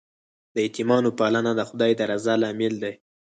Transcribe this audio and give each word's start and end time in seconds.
د 0.55 0.55
یتیمانو 0.67 1.09
پالنه 1.19 1.51
د 1.55 1.61
خدای 1.69 1.91
د 1.95 2.01
رضا 2.11 2.33
لامل 2.41 2.73
دی. 2.83 2.93